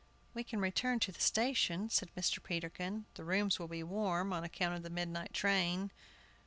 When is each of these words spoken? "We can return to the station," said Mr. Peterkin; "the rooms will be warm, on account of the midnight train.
"We 0.33 0.43
can 0.43 0.59
return 0.59 0.99
to 1.01 1.11
the 1.11 1.21
station," 1.21 1.87
said 1.91 2.09
Mr. 2.17 2.41
Peterkin; 2.41 3.05
"the 3.13 3.23
rooms 3.23 3.59
will 3.59 3.67
be 3.67 3.83
warm, 3.83 4.33
on 4.33 4.43
account 4.43 4.73
of 4.73 4.81
the 4.81 4.89
midnight 4.89 5.31
train. 5.31 5.91